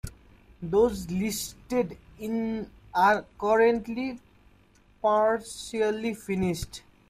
Those 0.63 1.11
listed 1.11 1.95
in 2.17 2.71
are 2.91 3.23
currently 3.37 4.19
partially 4.99 6.15
finished. 6.15 6.81